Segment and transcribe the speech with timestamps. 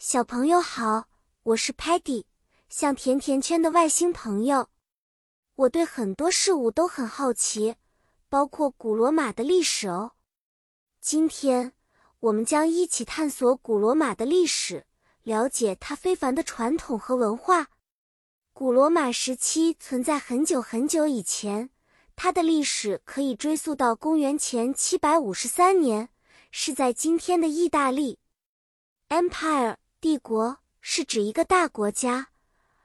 [0.00, 1.08] 小朋友好，
[1.42, 2.22] 我是 Patty，
[2.68, 4.68] 像甜甜圈的外星朋友。
[5.56, 7.74] 我对很多事物都很好奇，
[8.28, 10.12] 包括古罗马的历史哦。
[11.00, 11.72] 今天
[12.20, 14.86] 我们将一起探索古罗马的历史，
[15.24, 17.66] 了解它非凡的传统和文化。
[18.52, 21.70] 古罗马时期存在很久很久以前，
[22.14, 26.10] 它的历史可以追溯到公元前七百五十三年，
[26.52, 28.20] 是在今天的意大利。
[29.08, 29.74] Empire。
[30.00, 32.28] 帝国是指一个大国家，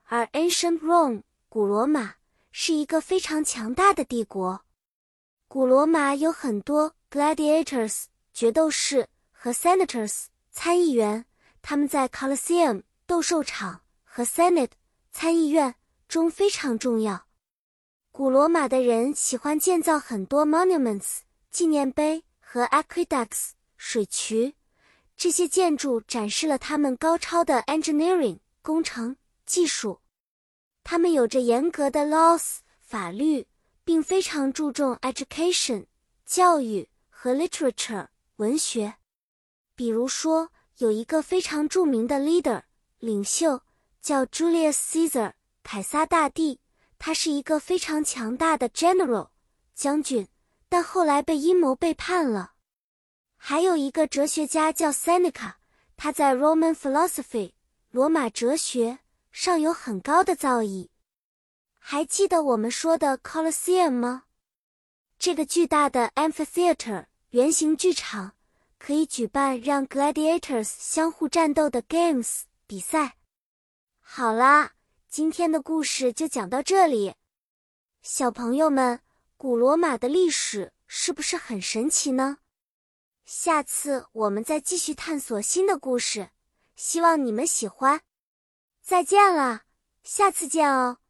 [0.06, 2.16] 而 Ancient Rome 古罗马
[2.52, 4.66] 是一个非常强大的帝国。
[5.48, 11.28] 古罗马有很多 gladiators 决斗士和 senators 参议员，
[11.62, 14.72] 他们在 Colosseum 斗兽场和 Senate
[15.12, 15.76] 参议院
[16.08, 17.28] 中非常重要。
[18.12, 21.20] 古罗马的人喜欢建造很多 monuments
[21.52, 24.56] 纪念碑和 aqueducts 水渠。
[25.16, 30.02] 这些建筑展示了他们高超的 engineering 工程技术。
[30.84, 33.48] 他们有着严格的 laws 法律，
[33.84, 35.86] 并非常注重 education
[36.26, 38.96] 教育和 literature 文学。
[39.76, 42.64] 比如说，有一个非常著名的 leader
[43.00, 43.62] 领袖
[44.02, 46.60] 叫 Julius Caesar 凯撒大帝，
[47.00, 49.30] 他是一个非常强大的 general
[49.74, 50.28] 将军，
[50.68, 52.53] 但后来被阴谋背叛了。
[53.46, 55.56] 还有一个哲学家叫 Seneca，
[55.98, 57.52] 他在 Roman philosophy
[57.92, 59.00] 罗马哲学
[59.34, 60.88] 上有很高的造诣。
[61.78, 64.24] 还记得我们说的 Colosseum 吗？
[65.20, 68.32] 这个巨大的 amphitheater 圆形剧场
[68.80, 73.18] 可以举办让 gladiators 相互战斗的 games 比赛。
[74.00, 74.72] 好啦，
[75.10, 77.14] 今天的故事就讲到这里。
[78.04, 79.02] 小朋友们，
[79.36, 82.38] 古罗马的历史是不是很神奇呢？
[83.26, 86.30] 下次我们再继续探索新的故事，
[86.76, 88.02] 希望你们喜欢。
[88.82, 89.62] 再见了，
[90.04, 91.03] 下次见哦。